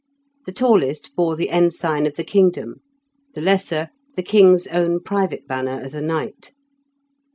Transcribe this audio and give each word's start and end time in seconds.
The 0.47 0.51
tallest 0.51 1.15
bore 1.15 1.35
the 1.35 1.51
ensign 1.51 2.07
of 2.07 2.15
the 2.15 2.23
kingdom; 2.23 2.77
the 3.35 3.41
lesser, 3.41 3.91
the 4.15 4.23
king's 4.23 4.65
own 4.65 4.99
private 5.01 5.47
banner 5.47 5.79
as 5.79 5.93
a 5.93 6.01
knight. 6.01 6.53